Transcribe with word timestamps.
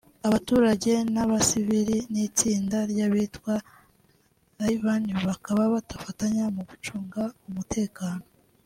abaturage 0.27 0.91
b’abasivili 1.15 1.97
n’itsinda 2.11 2.77
ry’abitwa 2.91 3.53
Yan 4.71 5.03
Baka 5.25 5.49
bafatanya 5.59 6.43
mu 6.55 6.61
gucunga 6.69 7.21
umutekano 7.49 8.23